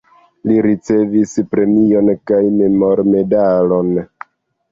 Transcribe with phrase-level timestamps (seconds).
[0.51, 3.93] Li ricevis premion kaj memormedalon.